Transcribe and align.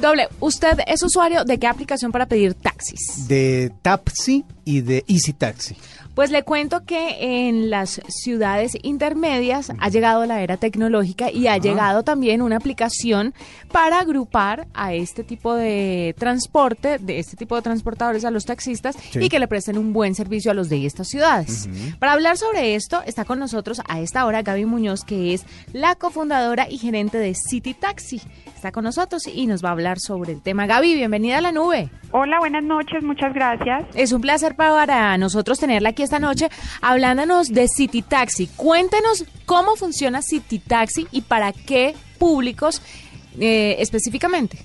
Doble, 0.00 0.28
¿usted 0.40 0.78
es 0.86 1.02
usuario 1.02 1.44
de 1.44 1.58
qué 1.58 1.66
aplicación 1.66 2.10
para 2.10 2.24
pedir 2.24 2.54
taxis? 2.54 3.28
De 3.28 3.70
Tapsi 3.82 4.46
y 4.64 4.80
de 4.80 5.04
Easy 5.08 5.34
Taxi. 5.34 5.76
Pues 6.14 6.30
le 6.30 6.42
cuento 6.42 6.84
que 6.84 7.46
en 7.48 7.70
las 7.70 8.00
ciudades 8.08 8.76
intermedias 8.82 9.72
ha 9.78 9.88
llegado 9.88 10.26
la 10.26 10.42
era 10.42 10.56
tecnológica 10.56 11.30
y 11.30 11.46
ha 11.46 11.56
llegado 11.56 12.02
también 12.02 12.42
una 12.42 12.56
aplicación 12.56 13.32
para 13.72 14.00
agrupar 14.00 14.66
a 14.74 14.92
este 14.92 15.24
tipo 15.24 15.54
de 15.54 16.14
transporte, 16.18 16.98
de 16.98 17.20
este 17.20 17.36
tipo 17.36 17.56
de 17.56 17.62
transportadores 17.62 18.24
a 18.24 18.30
los 18.30 18.44
taxistas 18.44 18.96
y 19.14 19.28
que 19.28 19.38
le 19.38 19.48
presten 19.48 19.78
un 19.78 19.92
buen 19.92 20.14
servicio 20.14 20.50
a 20.50 20.54
los 20.54 20.68
de 20.68 20.84
estas 20.84 21.08
ciudades. 21.08 21.68
Para 21.98 22.12
hablar 22.12 22.36
sobre 22.36 22.74
esto 22.74 23.02
está 23.06 23.24
con 23.24 23.38
nosotros 23.38 23.80
a 23.88 24.00
esta 24.00 24.26
hora 24.26 24.42
Gaby 24.42 24.64
Muñoz, 24.66 25.04
que 25.04 25.32
es 25.32 25.44
la 25.72 25.94
cofundadora 25.94 26.68
y 26.68 26.78
gerente 26.78 27.18
de 27.18 27.34
City 27.34 27.72
Taxi. 27.72 28.20
Está 28.54 28.72
con 28.72 28.84
nosotros 28.84 29.26
y 29.26 29.46
nos 29.46 29.64
va 29.64 29.70
a 29.70 29.72
hablar 29.72 29.89
sobre 29.98 30.32
el 30.32 30.42
tema. 30.42 30.66
Gaby, 30.66 30.94
bienvenida 30.94 31.38
a 31.38 31.40
la 31.40 31.52
nube. 31.52 31.90
Hola, 32.12 32.38
buenas 32.38 32.62
noches, 32.64 33.02
muchas 33.02 33.32
gracias. 33.34 33.84
Es 33.94 34.12
un 34.12 34.20
placer 34.20 34.54
para 34.56 35.16
nosotros 35.18 35.58
tenerla 35.58 35.90
aquí 35.90 36.02
esta 36.02 36.18
noche 36.18 36.48
hablándonos 36.82 37.48
de 37.48 37.66
City 37.68 38.02
Taxi. 38.02 38.48
Cuéntenos 38.56 39.24
cómo 39.46 39.76
funciona 39.76 40.22
City 40.22 40.58
Taxi 40.58 41.06
y 41.12 41.22
para 41.22 41.52
qué 41.52 41.94
públicos 42.18 42.82
eh, 43.38 43.76
específicamente. 43.78 44.58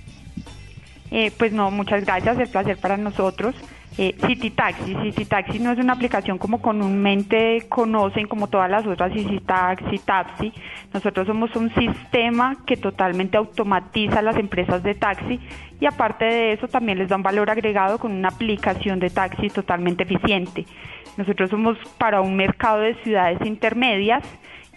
Eh, 1.11 1.31
pues 1.37 1.53
no, 1.53 1.71
muchas 1.71 2.03
gracias, 2.03 2.37
el 2.39 2.49
placer 2.49 2.77
para 2.77 2.97
nosotros. 2.97 3.55
Eh, 3.97 4.13
City 4.27 4.49
Taxi. 4.49 4.93
City 5.03 5.23
Taxi 5.25 5.59
no 5.59 5.71
es 5.71 5.79
una 5.79 5.93
aplicación 5.93 6.37
como 6.37 6.61
comúnmente 6.61 7.65
conocen, 7.69 8.27
como 8.27 8.47
todas 8.47 8.69
las 8.69 8.85
otras, 8.85 9.13
City 9.13 9.39
Taxi, 9.39 9.99
Taxi. 9.99 10.51
Nosotros 10.93 11.25
somos 11.27 11.55
un 11.55 11.73
sistema 11.73 12.57
que 12.65 12.75
totalmente 12.75 13.37
automatiza 13.37 14.21
las 14.21 14.37
empresas 14.37 14.83
de 14.83 14.95
taxi 14.95 15.39
y 15.79 15.85
aparte 15.85 16.25
de 16.25 16.53
eso 16.53 16.67
también 16.67 16.97
les 16.97 17.09
da 17.09 17.15
un 17.15 17.23
valor 17.23 17.49
agregado 17.49 17.97
con 17.97 18.11
una 18.11 18.29
aplicación 18.29 18.99
de 18.99 19.09
taxi 19.09 19.49
totalmente 19.49 20.03
eficiente. 20.03 20.65
Nosotros 21.17 21.49
somos 21.49 21.77
para 21.97 22.21
un 22.21 22.35
mercado 22.35 22.79
de 22.79 22.95
ciudades 23.03 23.39
intermedias 23.45 24.23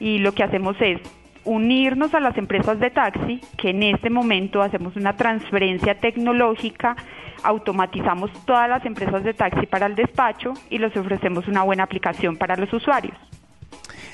y 0.01 0.19
lo 0.19 0.33
que 0.33 0.45
hacemos 0.45 0.77
es 0.81 1.01
unirnos 1.45 2.15
a 2.15 2.21
las 2.21 2.37
empresas 2.37 2.79
de 2.81 2.91
taxi, 2.91 3.41
que 3.57 3.71
en 3.71 3.83
este 3.83 4.11
momento 4.11 4.63
hacemos 4.63 4.97
una 4.97 5.17
transferencia 5.17 5.99
tecnológica, 5.99 6.97
automatizamos 7.43 8.31
todas 8.45 8.69
las 8.69 8.85
empresas 8.85 9.25
de 9.25 9.35
taxi 9.35 9.67
para 9.67 9.87
el 9.87 9.95
despacho 9.95 10.55
y 10.71 10.79
les 10.79 10.97
ofrecemos 10.97 11.49
una 11.49 11.63
buena 11.63 11.85
aplicación 11.85 12.37
para 12.37 12.57
los 12.57 12.73
usuarios. 12.73 13.17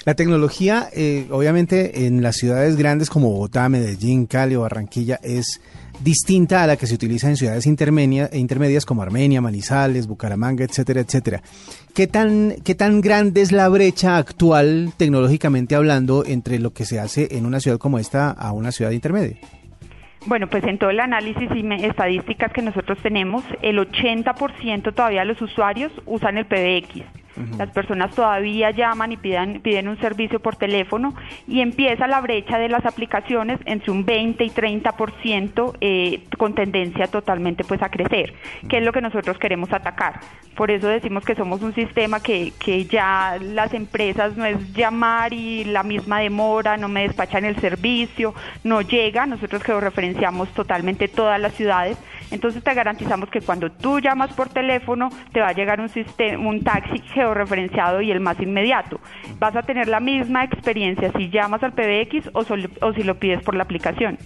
La 0.04 0.14
tecnología, 0.14 0.88
eh, 0.94 1.26
obviamente, 1.30 2.06
en 2.06 2.22
las 2.22 2.36
ciudades 2.36 2.76
grandes 2.76 3.08
como 3.08 3.30
Bogotá, 3.30 3.70
Medellín, 3.70 4.26
Cali 4.26 4.54
o 4.54 4.60
Barranquilla 4.60 5.18
es 5.22 5.62
distinta 6.00 6.62
a 6.62 6.66
la 6.66 6.76
que 6.76 6.86
se 6.86 6.94
utiliza 6.94 7.28
en 7.28 7.36
ciudades 7.36 7.66
intermedias 7.66 8.86
como 8.86 9.02
Armenia, 9.02 9.40
Manizales, 9.40 10.06
Bucaramanga, 10.06 10.64
etcétera, 10.64 11.00
etcétera. 11.00 11.42
¿Qué 11.94 12.06
tan, 12.06 12.54
¿Qué 12.64 12.74
tan 12.74 13.00
grande 13.00 13.40
es 13.40 13.52
la 13.52 13.68
brecha 13.68 14.16
actual, 14.16 14.92
tecnológicamente 14.96 15.74
hablando, 15.74 16.24
entre 16.26 16.58
lo 16.58 16.72
que 16.72 16.84
se 16.84 17.00
hace 17.00 17.36
en 17.36 17.46
una 17.46 17.60
ciudad 17.60 17.78
como 17.78 17.98
esta 17.98 18.30
a 18.30 18.52
una 18.52 18.72
ciudad 18.72 18.90
intermedia? 18.90 19.36
Bueno, 20.26 20.48
pues 20.48 20.64
en 20.64 20.78
todo 20.78 20.90
el 20.90 21.00
análisis 21.00 21.50
y 21.54 21.84
estadísticas 21.84 22.50
que 22.52 22.62
nosotros 22.62 22.98
tenemos, 23.02 23.44
el 23.60 23.78
80% 23.78 24.94
todavía 24.94 25.20
de 25.20 25.26
los 25.26 25.42
usuarios 25.42 25.92
usan 26.06 26.38
el 26.38 26.46
PBX. 26.46 27.23
Las 27.58 27.70
personas 27.70 28.14
todavía 28.14 28.70
llaman 28.70 29.12
y 29.12 29.16
piden, 29.16 29.60
piden 29.60 29.88
un 29.88 29.98
servicio 29.98 30.40
por 30.40 30.56
teléfono 30.56 31.14
y 31.48 31.60
empieza 31.60 32.06
la 32.06 32.20
brecha 32.20 32.58
de 32.58 32.68
las 32.68 32.86
aplicaciones 32.86 33.58
entre 33.64 33.90
un 33.90 34.04
20 34.04 34.44
y 34.44 34.50
30% 34.50 35.76
eh, 35.80 36.22
con 36.38 36.54
tendencia 36.54 37.08
totalmente 37.08 37.64
pues 37.64 37.82
a 37.82 37.88
crecer, 37.88 38.34
que 38.68 38.78
es 38.78 38.84
lo 38.84 38.92
que 38.92 39.00
nosotros 39.00 39.38
queremos 39.38 39.72
atacar. 39.72 40.20
Por 40.56 40.70
eso 40.70 40.86
decimos 40.86 41.24
que 41.24 41.34
somos 41.34 41.62
un 41.62 41.74
sistema 41.74 42.20
que, 42.20 42.52
que 42.60 42.84
ya 42.84 43.38
las 43.40 43.74
empresas 43.74 44.36
no 44.36 44.44
es 44.44 44.72
llamar 44.72 45.32
y 45.32 45.64
la 45.64 45.82
misma 45.82 46.20
demora, 46.20 46.76
no 46.76 46.88
me 46.88 47.02
despachan 47.02 47.44
el 47.44 47.56
servicio, 47.56 48.34
no 48.62 48.80
llega, 48.80 49.26
nosotros 49.26 49.62
que 49.64 49.72
lo 49.72 49.80
referenciamos 49.80 50.48
totalmente 50.50 51.08
todas 51.08 51.40
las 51.40 51.54
ciudades, 51.54 51.98
entonces 52.30 52.62
te 52.62 52.74
garantizamos 52.74 53.28
que 53.30 53.40
cuando 53.40 53.70
tú 53.70 54.00
llamas 54.00 54.32
por 54.34 54.48
teléfono 54.48 55.08
te 55.32 55.40
va 55.40 55.48
a 55.48 55.52
llegar 55.52 55.80
un, 55.80 55.88
sistema, 55.88 56.52
taxi 56.64 57.00
georreferenciado 57.12 58.00
y 58.00 58.10
el 58.10 58.20
más 58.20 58.40
inmediato. 58.40 59.00
Vas 59.38 59.56
a 59.56 59.62
tener 59.62 59.88
la 59.88 60.00
misma 60.00 60.44
experiencia 60.44 61.12
si 61.16 61.30
llamas 61.30 61.62
al 61.62 61.72
PBX 61.72 62.30
o, 62.32 62.44
o 62.86 62.92
si 62.92 63.02
lo 63.02 63.18
pides 63.18 63.42
por 63.42 63.54
la 63.54 63.64
aplicación. 63.64 64.18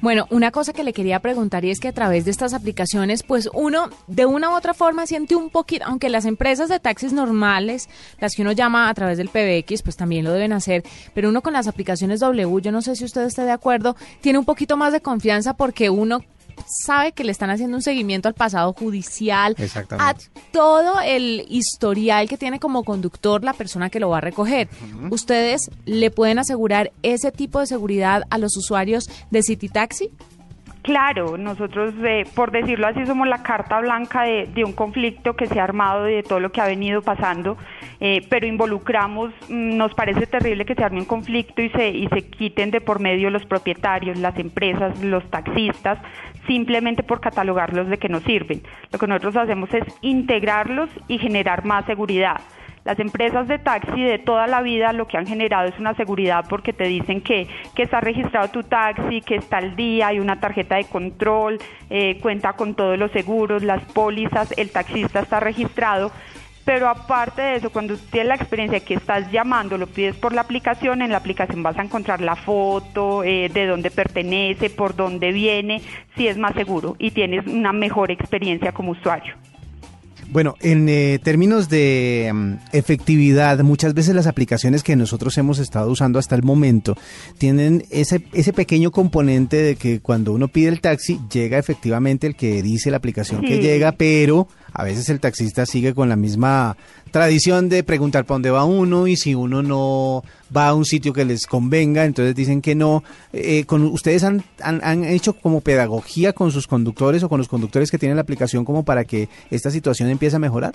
Bueno, 0.00 0.26
una 0.30 0.50
cosa 0.50 0.72
que 0.72 0.84
le 0.84 0.92
quería 0.92 1.20
preguntar 1.20 1.64
y 1.64 1.70
es 1.70 1.80
que 1.80 1.88
a 1.88 1.92
través 1.92 2.24
de 2.24 2.30
estas 2.30 2.54
aplicaciones, 2.54 3.22
pues 3.22 3.48
uno 3.52 3.90
de 4.06 4.26
una 4.26 4.50
u 4.50 4.54
otra 4.54 4.74
forma 4.74 5.06
siente 5.06 5.36
un 5.36 5.50
poquito, 5.50 5.84
aunque 5.86 6.08
las 6.08 6.24
empresas 6.24 6.68
de 6.68 6.80
taxis 6.80 7.12
normales, 7.12 7.88
las 8.18 8.34
que 8.34 8.42
uno 8.42 8.52
llama 8.52 8.88
a 8.88 8.94
través 8.94 9.18
del 9.18 9.28
PBX, 9.28 9.82
pues 9.82 9.96
también 9.96 10.24
lo 10.24 10.32
deben 10.32 10.52
hacer, 10.52 10.82
pero 11.14 11.28
uno 11.28 11.42
con 11.42 11.52
las 11.52 11.68
aplicaciones 11.68 12.20
W, 12.20 12.62
yo 12.62 12.72
no 12.72 12.82
sé 12.82 12.96
si 12.96 13.04
usted 13.04 13.22
está 13.22 13.44
de 13.44 13.52
acuerdo, 13.52 13.96
tiene 14.20 14.38
un 14.38 14.44
poquito 14.44 14.76
más 14.76 14.92
de 14.92 15.00
confianza 15.00 15.54
porque 15.54 15.90
uno 15.90 16.20
sabe 16.66 17.12
que 17.12 17.24
le 17.24 17.32
están 17.32 17.50
haciendo 17.50 17.76
un 17.76 17.82
seguimiento 17.82 18.28
al 18.28 18.34
pasado 18.34 18.72
judicial, 18.72 19.56
a 19.98 20.14
todo 20.52 21.00
el 21.00 21.46
historial 21.48 22.28
que 22.28 22.36
tiene 22.36 22.58
como 22.58 22.84
conductor 22.84 23.42
la 23.44 23.52
persona 23.52 23.90
que 23.90 24.00
lo 24.00 24.10
va 24.10 24.18
a 24.18 24.22
recoger. 24.22 24.68
¿Ustedes 25.10 25.70
le 25.84 26.10
pueden 26.10 26.38
asegurar 26.38 26.92
ese 27.02 27.32
tipo 27.32 27.60
de 27.60 27.66
seguridad 27.66 28.22
a 28.30 28.38
los 28.38 28.56
usuarios 28.56 29.08
de 29.30 29.42
City 29.42 29.68
Taxi? 29.68 30.10
Claro, 30.82 31.36
nosotros, 31.36 31.92
eh, 32.02 32.24
por 32.34 32.52
decirlo 32.52 32.86
así, 32.86 33.04
somos 33.04 33.28
la 33.28 33.42
carta 33.42 33.80
blanca 33.80 34.22
de, 34.22 34.64
un 34.64 34.72
conflicto 34.72 35.36
que 35.36 35.46
se 35.46 35.60
ha 35.60 35.64
armado 35.64 36.08
y 36.08 36.14
de 36.14 36.22
todo 36.22 36.40
lo 36.40 36.52
que 36.52 36.62
ha 36.62 36.66
venido 36.66 37.02
pasando, 37.02 37.58
eh, 38.00 38.26
pero 38.30 38.46
involucramos, 38.46 39.30
mm, 39.50 39.76
nos 39.76 39.92
parece 39.92 40.26
terrible 40.26 40.64
que 40.64 40.74
se 40.74 40.82
arme 40.82 41.00
un 41.00 41.04
conflicto 41.04 41.60
y 41.60 41.68
se, 41.68 41.90
y 41.90 42.08
se 42.08 42.22
quiten 42.22 42.70
de 42.70 42.80
por 42.80 42.98
medio 42.98 43.28
los 43.28 43.44
propietarios, 43.44 44.18
las 44.18 44.38
empresas, 44.38 45.02
los 45.02 45.22
taxistas, 45.30 45.98
simplemente 46.46 47.02
por 47.02 47.20
catalogarlos 47.20 47.88
de 47.88 47.98
que 47.98 48.08
no 48.08 48.20
sirven. 48.20 48.62
Lo 48.92 48.98
que 48.98 49.06
nosotros 49.06 49.36
hacemos 49.36 49.72
es 49.74 49.84
integrarlos 50.00 50.90
y 51.08 51.18
generar 51.18 51.64
más 51.64 51.84
seguridad. 51.86 52.40
Las 52.84 52.98
empresas 52.98 53.46
de 53.46 53.58
taxi 53.58 54.02
de 54.02 54.18
toda 54.18 54.46
la 54.46 54.62
vida 54.62 54.94
lo 54.94 55.06
que 55.06 55.18
han 55.18 55.26
generado 55.26 55.68
es 55.68 55.78
una 55.78 55.94
seguridad 55.94 56.46
porque 56.48 56.72
te 56.72 56.84
dicen 56.84 57.20
que, 57.20 57.46
que 57.74 57.82
está 57.82 58.00
registrado 58.00 58.48
tu 58.48 58.62
taxi, 58.62 59.20
que 59.20 59.36
está 59.36 59.58
al 59.58 59.76
día, 59.76 60.08
hay 60.08 60.18
una 60.18 60.40
tarjeta 60.40 60.76
de 60.76 60.84
control, 60.84 61.58
eh, 61.90 62.18
cuenta 62.22 62.54
con 62.54 62.74
todos 62.74 62.98
los 62.98 63.10
seguros, 63.10 63.62
las 63.62 63.84
pólizas, 63.92 64.52
el 64.56 64.70
taxista 64.70 65.20
está 65.20 65.40
registrado. 65.40 66.10
Pero 66.64 66.88
aparte 66.88 67.42
de 67.42 67.56
eso, 67.56 67.70
cuando 67.70 67.96
tienes 67.96 68.28
la 68.28 68.34
experiencia 68.34 68.80
que 68.80 68.94
estás 68.94 69.30
llamando, 69.32 69.78
lo 69.78 69.86
pides 69.86 70.16
por 70.16 70.34
la 70.34 70.42
aplicación, 70.42 71.02
en 71.02 71.10
la 71.10 71.16
aplicación 71.18 71.62
vas 71.62 71.78
a 71.78 71.82
encontrar 71.82 72.20
la 72.20 72.36
foto, 72.36 73.24
eh, 73.24 73.50
de 73.52 73.66
dónde 73.66 73.90
pertenece, 73.90 74.70
por 74.70 74.94
dónde 74.94 75.32
viene, 75.32 75.82
si 76.16 76.28
es 76.28 76.36
más 76.36 76.54
seguro 76.54 76.96
y 76.98 77.10
tienes 77.12 77.46
una 77.46 77.72
mejor 77.72 78.10
experiencia 78.10 78.72
como 78.72 78.92
usuario. 78.92 79.34
Bueno, 80.32 80.54
en 80.60 80.88
eh, 80.88 81.18
términos 81.20 81.68
de 81.68 82.30
mm, 82.32 82.52
efectividad, 82.72 83.58
muchas 83.60 83.94
veces 83.94 84.14
las 84.14 84.28
aplicaciones 84.28 84.84
que 84.84 84.94
nosotros 84.94 85.36
hemos 85.38 85.58
estado 85.58 85.90
usando 85.90 86.20
hasta 86.20 86.36
el 86.36 86.44
momento 86.44 86.96
tienen 87.36 87.84
ese, 87.90 88.22
ese 88.32 88.52
pequeño 88.52 88.92
componente 88.92 89.56
de 89.56 89.74
que 89.74 89.98
cuando 89.98 90.32
uno 90.32 90.46
pide 90.46 90.68
el 90.68 90.80
taxi, 90.80 91.18
llega 91.32 91.58
efectivamente 91.58 92.28
el 92.28 92.36
que 92.36 92.62
dice 92.62 92.92
la 92.92 92.98
aplicación 92.98 93.40
que 93.40 93.58
llega, 93.58 93.90
pero 93.90 94.46
a 94.72 94.84
veces 94.84 95.08
el 95.08 95.20
taxista 95.20 95.66
sigue 95.66 95.94
con 95.94 96.08
la 96.08 96.16
misma 96.16 96.76
tradición 97.10 97.68
de 97.68 97.82
preguntar 97.82 98.24
para 98.24 98.36
dónde 98.36 98.50
va 98.50 98.64
uno 98.64 99.06
y 99.06 99.16
si 99.16 99.34
uno 99.34 99.62
no 99.62 100.22
va 100.54 100.68
a 100.68 100.74
un 100.74 100.84
sitio 100.84 101.12
que 101.12 101.24
les 101.24 101.46
convenga, 101.46 102.04
entonces 102.04 102.34
dicen 102.34 102.62
que 102.62 102.74
no. 102.74 103.02
Eh, 103.32 103.64
con, 103.64 103.84
¿Ustedes 103.84 104.24
han, 104.24 104.44
han, 104.60 105.04
hecho 105.04 105.32
como 105.34 105.60
pedagogía 105.60 106.32
con 106.32 106.52
sus 106.52 106.66
conductores 106.66 107.22
o 107.22 107.28
con 107.28 107.38
los 107.38 107.48
conductores 107.48 107.90
que 107.90 107.98
tienen 107.98 108.16
la 108.16 108.22
aplicación 108.22 108.64
como 108.64 108.84
para 108.84 109.04
que 109.04 109.28
esta 109.50 109.70
situación 109.70 110.08
empiece 110.08 110.36
a 110.36 110.40
mejorar? 110.40 110.72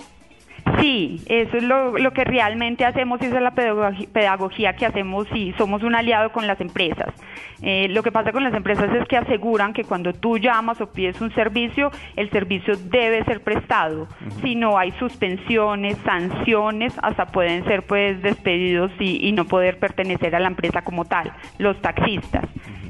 Sí, 0.80 1.20
eso 1.26 1.56
es 1.56 1.62
lo, 1.62 1.96
lo, 1.96 2.12
que 2.12 2.24
realmente 2.24 2.84
hacemos 2.84 3.20
y 3.22 3.26
esa 3.26 3.36
es 3.36 3.42
la 3.42 3.52
pedagogía, 3.52 4.74
que 4.74 4.84
hacemos 4.84 5.26
y 5.32 5.52
somos 5.56 5.82
un 5.82 5.94
aliado 5.94 6.32
con 6.32 6.46
las 6.46 6.60
empresas. 6.60 7.08
Eh, 7.62 7.88
lo 7.88 8.02
que 8.02 8.12
pasa 8.12 8.32
con 8.32 8.44
las 8.44 8.52
empresas 8.52 8.92
es 8.92 9.06
que 9.08 9.16
aseguran 9.16 9.72
que 9.72 9.84
cuando 9.84 10.12
tú 10.12 10.38
llamas 10.38 10.80
o 10.80 10.90
pides 10.90 11.20
un 11.20 11.32
servicio, 11.34 11.90
el 12.16 12.30
servicio 12.30 12.74
debe 12.76 13.24
ser 13.24 13.42
prestado. 13.42 14.08
Si 14.42 14.54
no 14.54 14.76
hay 14.76 14.92
suspensiones, 14.92 15.96
sanciones, 16.04 16.94
hasta 17.02 17.26
pueden 17.26 17.64
ser 17.64 17.84
pues 17.84 18.20
despedidos 18.20 18.90
y, 18.98 19.26
y, 19.26 19.32
no 19.32 19.46
poder 19.46 19.78
pertenecer 19.78 20.34
a 20.34 20.40
la 20.40 20.48
empresa 20.48 20.82
como 20.82 21.04
tal, 21.04 21.32
los 21.58 21.80
taxistas. 21.80 22.44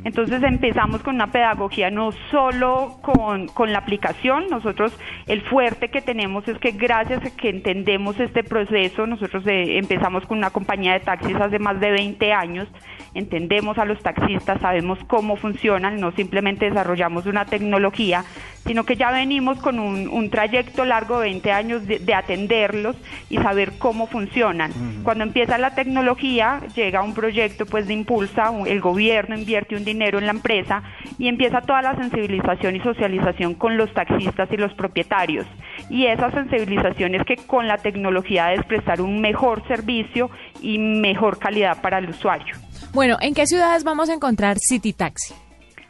Entonces 0.06 0.40
empezamos 0.44 1.02
con 1.02 1.16
una 1.16 1.32
pedagogía 1.32 1.90
no 1.90 2.12
solo 2.30 2.98
con, 3.02 3.48
con 3.48 3.72
la 3.72 3.78
aplicación, 3.78 4.46
nosotros 4.48 4.96
el 5.26 5.42
fuerte 5.42 5.88
que 5.88 6.00
tenemos 6.00 6.46
es 6.46 6.56
que 6.58 6.70
gracias 6.70 7.24
a 7.24 7.36
que 7.36 7.48
entendemos 7.48 8.20
este 8.20 8.44
proceso, 8.44 9.08
nosotros 9.08 9.44
eh, 9.48 9.78
empezamos 9.78 10.24
con 10.24 10.38
una 10.38 10.50
compañía 10.50 10.92
de 10.92 11.00
taxis 11.00 11.34
hace 11.34 11.58
más 11.58 11.80
de 11.80 11.90
20 11.90 12.32
años, 12.32 12.68
entendemos 13.14 13.78
a 13.78 13.84
los 13.84 14.00
taxistas, 14.00 14.60
sabemos 14.60 15.00
cómo 15.08 15.34
funcionan, 15.34 15.98
no 15.98 16.12
simplemente 16.12 16.66
desarrollamos 16.66 17.26
una 17.26 17.44
tecnología, 17.44 18.22
sino 18.66 18.84
que 18.84 18.96
ya 18.96 19.10
venimos 19.10 19.58
con 19.58 19.78
un, 19.78 20.08
un 20.08 20.30
trayecto 20.30 20.84
largo 20.84 21.20
de 21.20 21.28
20 21.30 21.52
años 21.52 21.86
de, 21.86 21.98
de 21.98 22.14
atenderlos 22.14 22.96
y 23.30 23.36
saber 23.36 23.72
cómo 23.78 24.06
funcionan. 24.06 24.72
Cuando 25.02 25.24
empieza 25.24 25.58
la 25.58 25.74
tecnología, 25.74 26.60
llega 26.74 27.02
un 27.02 27.14
proyecto 27.14 27.66
pues 27.66 27.86
de 27.86 27.94
impulsa, 27.94 28.52
el 28.66 28.80
gobierno 28.80 29.36
invierte 29.36 29.76
un 29.76 29.84
dinero 29.84 30.18
en 30.18 30.26
la 30.26 30.32
empresa 30.32 30.82
y 31.18 31.28
empieza 31.28 31.60
toda 31.60 31.82
la 31.82 31.96
sensibilización 31.96 32.76
y 32.76 32.80
socialización 32.80 33.54
con 33.54 33.76
los 33.76 33.92
taxistas 33.92 34.48
y 34.52 34.56
los 34.56 34.72
propietarios. 34.74 35.46
Y 35.90 36.06
esa 36.06 36.30
sensibilización 36.30 37.14
es 37.14 37.22
que 37.24 37.36
con 37.36 37.68
la 37.68 37.78
tecnología 37.78 38.52
es 38.52 38.64
prestar 38.66 39.00
un 39.00 39.20
mejor 39.20 39.66
servicio 39.68 40.30
y 40.60 40.78
mejor 40.78 41.38
calidad 41.38 41.80
para 41.80 41.98
el 41.98 42.10
usuario. 42.10 42.54
Bueno, 42.92 43.16
¿en 43.20 43.34
qué 43.34 43.46
ciudades 43.46 43.84
vamos 43.84 44.08
a 44.08 44.14
encontrar 44.14 44.58
City 44.58 44.92
Taxi? 44.92 45.34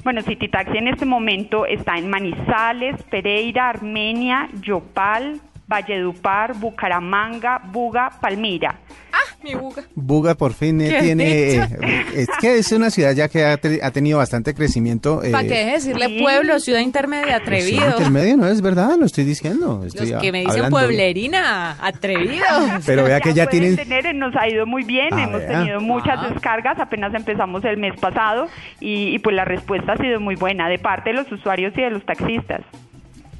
Bueno, 0.06 0.22
City 0.22 0.46
Taxi 0.46 0.78
en 0.78 0.86
este 0.86 1.04
momento 1.04 1.66
está 1.66 1.98
en 1.98 2.08
Manizales, 2.08 3.02
Pereira, 3.10 3.68
Armenia, 3.68 4.48
Yopal, 4.60 5.40
Valledupar, 5.66 6.54
Bucaramanga, 6.54 7.60
Buga, 7.72 8.12
Palmira. 8.20 8.76
Mi 9.46 9.54
Buga. 9.54 9.82
Buga 9.94 10.34
por 10.34 10.52
fin 10.52 10.80
eh, 10.80 10.88
¿Qué 10.90 11.00
tiene... 11.02 11.24
dicho? 11.24 11.62
eh, 11.82 12.04
es 12.16 12.28
que 12.40 12.58
es 12.58 12.72
una 12.72 12.90
ciudad 12.90 13.12
ya 13.12 13.28
que 13.28 13.44
ha, 13.44 13.52
ha 13.82 13.90
tenido 13.92 14.18
bastante 14.18 14.54
crecimiento. 14.54 15.22
eh, 15.22 15.30
¿Para 15.30 15.46
qué 15.46 15.64
decirle 15.66 16.18
pueblo, 16.20 16.58
ciudad 16.58 16.80
intermedia, 16.80 17.36
atrevido? 17.36 17.86
intermedio, 17.86 18.36
no 18.36 18.48
es 18.48 18.60
verdad, 18.60 18.96
lo 18.98 19.06
estoy 19.06 19.24
diciendo. 19.24 19.82
Estoy 19.86 20.10
Los 20.10 20.20
que 20.20 20.32
me 20.32 20.38
dicen 20.40 20.52
hablando. 20.64 20.76
pueblerina, 20.78 21.76
atrevido. 21.80 22.44
Pero 22.86 23.04
vea 23.04 23.20
que 23.20 23.32
ya 23.34 23.44
pueden 23.46 23.76
tienen... 23.76 24.02
tener, 24.02 24.14
nos 24.14 24.34
ha 24.36 24.48
ido 24.48 24.66
muy 24.66 24.82
bien, 24.84 25.08
Ah, 25.12 25.22
hemos 25.24 25.38
vea. 25.40 25.58
tenido 25.60 25.80
muchas 25.80 26.18
Ah. 26.18 26.28
descargas, 26.32 26.78
apenas 26.80 27.14
empezamos 27.14 27.64
el 27.64 27.76
mes 27.76 27.92
pasado 28.00 28.48
y, 28.80 29.14
y 29.14 29.18
pues 29.20 29.36
la 29.36 29.44
respuesta 29.44 29.92
ha 29.92 29.96
sido 29.96 30.18
muy 30.20 30.34
buena 30.34 30.68
de 30.68 30.78
parte 30.78 31.10
de 31.10 31.16
los 31.16 31.30
usuarios 31.30 31.72
y 31.76 31.82
de 31.82 31.90
los 31.90 32.04
taxistas. 32.04 32.62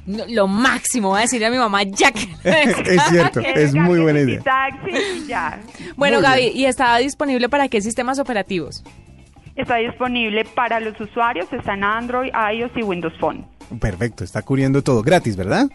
No, 0.07 0.23
Lo 0.29 0.47
máximo, 0.47 1.09
voy 1.09 1.19
a 1.19 1.21
decirle 1.21 1.45
a 1.45 1.51
mi 1.51 1.57
mamá 1.57 1.83
ya 1.83 2.11
que 2.11 2.21
Es 2.43 3.03
cierto, 3.09 3.41
es 3.41 3.75
muy 3.75 3.99
buena 3.99 4.21
idea. 4.21 4.41
Taxi, 4.41 4.91
y 5.17 5.27
ya. 5.27 5.59
Bueno, 5.95 6.17
Muy 6.17 6.23
Gaby, 6.23 6.41
bien. 6.41 6.57
¿y 6.57 6.65
está 6.65 6.97
disponible 6.97 7.49
para 7.49 7.67
qué 7.67 7.81
sistemas 7.81 8.17
operativos? 8.17 8.83
Está 9.55 9.75
disponible 9.77 10.45
para 10.45 10.79
los 10.79 10.99
usuarios, 11.01 11.51
está 11.51 11.73
en 11.73 11.83
Android, 11.83 12.31
iOS 12.53 12.71
y 12.75 12.83
Windows 12.83 13.13
Phone. 13.19 13.45
Perfecto, 13.81 14.23
está 14.23 14.41
cubriendo 14.43 14.81
todo 14.81 15.01
gratis, 15.01 15.35
¿verdad? 15.35 15.67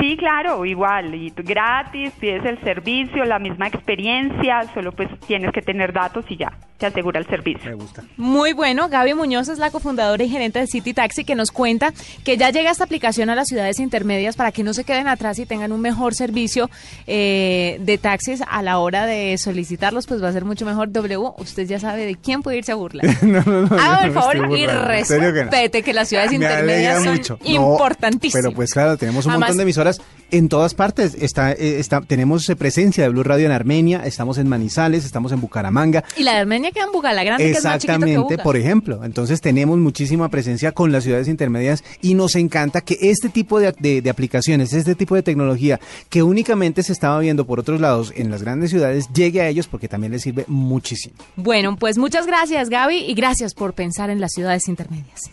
Sí, 0.00 0.16
claro, 0.16 0.64
igual, 0.64 1.14
y 1.14 1.30
gratis, 1.36 2.10
pides 2.18 2.44
el 2.44 2.60
servicio, 2.62 3.24
la 3.24 3.38
misma 3.38 3.68
experiencia, 3.68 4.64
solo 4.74 4.90
pues 4.92 5.08
tienes 5.28 5.52
que 5.52 5.62
tener 5.62 5.92
datos 5.92 6.24
y 6.28 6.36
ya, 6.36 6.52
te 6.78 6.86
asegura 6.86 7.18
el 7.20 7.26
servicio. 7.26 7.70
Me 7.70 7.74
gusta. 7.74 8.04
Muy 8.16 8.52
bueno, 8.52 8.88
Gaby 8.88 9.14
Muñoz 9.14 9.48
es 9.48 9.58
la 9.58 9.70
cofundadora 9.70 10.22
y 10.22 10.28
gerente 10.28 10.58
de 10.58 10.66
City 10.66 10.92
Taxi 10.92 11.24
que 11.24 11.34
nos 11.34 11.50
cuenta 11.50 11.92
que 12.24 12.36
ya 12.36 12.50
llega 12.50 12.70
esta 12.70 12.84
aplicación 12.84 13.30
a 13.30 13.34
las 13.34 13.48
ciudades 13.48 13.80
intermedias 13.80 14.36
para 14.36 14.52
que 14.52 14.62
no 14.62 14.74
se 14.74 14.84
queden 14.84 15.08
atrás 15.08 15.38
y 15.38 15.46
tengan 15.46 15.72
un 15.72 15.80
mejor 15.80 16.14
servicio 16.14 16.68
eh, 17.06 17.78
de 17.80 17.98
taxis 17.98 18.42
a 18.46 18.62
la 18.62 18.78
hora 18.78 19.06
de 19.06 19.38
solicitarlos, 19.38 20.06
pues 20.06 20.22
va 20.22 20.28
a 20.28 20.32
ser 20.32 20.44
mucho 20.44 20.66
mejor. 20.66 20.92
W, 20.92 21.16
usted 21.38 21.66
ya 21.66 21.78
sabe 21.80 22.04
de 22.04 22.14
quién 22.16 22.42
puede 22.42 22.58
irse 22.58 22.72
a 22.72 22.76
burlar. 22.76 23.06
No, 23.26 23.42
no, 23.44 23.62
no. 23.62 23.76
el 24.02 24.08
me 24.08 24.12
favor 24.12 24.36
y 24.36 24.40
serio 24.40 25.32
que 25.32 25.44
no. 25.44 25.50
respete 25.50 25.82
que 25.82 25.92
las 25.92 26.08
ciudades 26.08 26.30
Me 26.30 26.36
intermedias 26.36 27.02
son 27.02 27.12
mucho. 27.14 27.38
No, 27.42 27.50
importantísimas. 27.50 28.42
pero 28.44 28.54
pues 28.54 28.72
claro, 28.72 28.96
tenemos 28.96 29.24
un 29.26 29.32
Además- 29.32 29.48
montón 29.48 29.56
de 29.58 29.62
emisoras 29.64 30.00
en 30.30 30.48
todas 30.48 30.74
partes. 30.74 31.14
Está, 31.20 31.52
eh, 31.52 31.78
está, 31.78 32.00
tenemos 32.00 32.48
eh, 32.48 32.56
presencia 32.56 33.04
de 33.04 33.10
Blue 33.10 33.22
Radio 33.22 33.46
en 33.46 33.52
Armenia, 33.52 34.02
estamos 34.06 34.38
en 34.38 34.48
Manizales, 34.48 35.04
estamos 35.04 35.32
en 35.32 35.40
Bucaramanga. 35.40 36.04
Y 36.16 36.22
la 36.22 36.32
de 36.32 36.38
Armenia 36.38 36.70
queda 36.72 36.86
en 36.92 37.16
la 37.16 37.24
grande, 37.24 37.44
que 37.44 37.50
es 37.50 37.56
más 37.64 37.72
que 37.72 37.76
Exactamente, 37.76 38.18
Buga. 38.34 38.42
por 38.42 38.56
ejemplo. 38.56 39.04
Entonces 39.04 39.40
tenemos 39.40 39.78
muchísima 39.78 40.28
presencia 40.28 40.72
con 40.72 40.92
las 40.92 41.04
ciudades 41.04 41.28
intermedias 41.28 41.84
y 42.00 42.14
nos 42.14 42.34
encanta 42.36 42.80
que 42.80 42.96
este 43.00 43.28
tipo 43.28 43.60
de, 43.60 43.72
de- 43.78 44.02
de 44.02 44.10
aplicaciones, 44.10 44.72
este 44.72 44.94
tipo 44.94 45.14
de 45.14 45.22
tecnología 45.22 45.78
que 46.08 46.22
únicamente 46.22 46.82
se 46.82 46.92
estaba 46.92 47.18
viendo 47.20 47.46
por 47.46 47.60
otros 47.60 47.80
lados 47.80 48.12
en 48.16 48.30
las 48.30 48.42
grandes 48.42 48.70
ciudades, 48.70 49.08
llegue 49.12 49.40
a 49.42 49.48
ellos 49.48 49.66
porque 49.68 49.88
también 49.88 50.12
les 50.12 50.22
sirve 50.22 50.44
muchísimo. 50.48 51.14
Bueno, 51.36 51.76
pues 51.78 51.98
muchas 51.98 52.26
gracias, 52.26 52.68
Gaby, 52.70 52.96
y 52.98 53.14
gracias 53.14 53.54
por 53.54 53.74
pensar 53.74 54.10
en 54.10 54.20
las 54.20 54.32
ciudades 54.32 54.68
intermedias. 54.68 55.30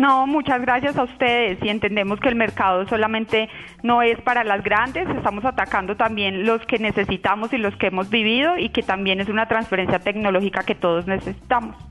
No, 0.00 0.26
muchas 0.26 0.62
gracias 0.62 0.96
a 0.96 1.02
ustedes 1.02 1.58
y 1.62 1.68
entendemos 1.68 2.18
que 2.20 2.30
el 2.30 2.34
mercado 2.34 2.88
solamente 2.88 3.50
no 3.82 4.00
es 4.00 4.18
para 4.22 4.44
las 4.44 4.64
grandes, 4.64 5.06
estamos 5.10 5.44
atacando 5.44 5.94
también 5.94 6.46
los 6.46 6.64
que 6.64 6.78
necesitamos 6.78 7.52
y 7.52 7.58
los 7.58 7.76
que 7.76 7.88
hemos 7.88 8.08
vivido 8.08 8.56
y 8.56 8.70
que 8.70 8.82
también 8.82 9.20
es 9.20 9.28
una 9.28 9.46
transferencia 9.46 9.98
tecnológica 9.98 10.62
que 10.62 10.74
todos 10.74 11.06
necesitamos. 11.06 11.90